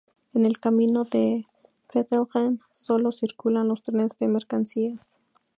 [0.33, 1.07] En el camino a
[1.93, 5.19] Bethlehem, sólo circulan los trenes de mercancías.